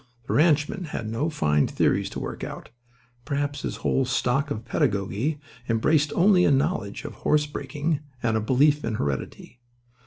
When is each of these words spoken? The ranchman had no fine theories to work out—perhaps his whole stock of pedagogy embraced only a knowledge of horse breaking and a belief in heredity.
The 0.25 0.33
ranchman 0.33 0.85
had 0.85 1.07
no 1.07 1.29
fine 1.29 1.67
theories 1.67 2.09
to 2.09 2.19
work 2.19 2.43
out—perhaps 2.43 3.61
his 3.61 3.75
whole 3.85 4.03
stock 4.03 4.49
of 4.49 4.65
pedagogy 4.65 5.39
embraced 5.69 6.11
only 6.15 6.43
a 6.43 6.49
knowledge 6.49 7.05
of 7.05 7.13
horse 7.21 7.45
breaking 7.45 7.99
and 8.23 8.35
a 8.35 8.41
belief 8.41 8.83
in 8.83 8.95
heredity. 8.95 9.59